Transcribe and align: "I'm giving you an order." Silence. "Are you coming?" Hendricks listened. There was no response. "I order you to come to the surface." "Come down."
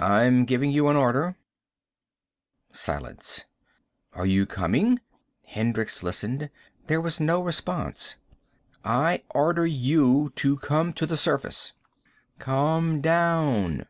"I'm 0.00 0.44
giving 0.44 0.70
you 0.70 0.88
an 0.88 0.96
order." 0.96 1.38
Silence. 2.72 3.46
"Are 4.12 4.26
you 4.26 4.44
coming?" 4.44 5.00
Hendricks 5.46 6.02
listened. 6.02 6.50
There 6.88 7.00
was 7.00 7.20
no 7.20 7.42
response. 7.42 8.16
"I 8.84 9.22
order 9.30 9.66
you 9.66 10.30
to 10.36 10.58
come 10.58 10.92
to 10.92 11.06
the 11.06 11.16
surface." 11.16 11.72
"Come 12.38 13.00
down." 13.00 13.86